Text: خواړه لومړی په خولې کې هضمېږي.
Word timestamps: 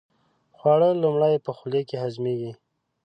خواړه 0.57 0.89
لومړی 1.03 1.35
په 1.45 1.51
خولې 1.57 1.81
کې 1.89 1.95
هضمېږي. 2.03 2.51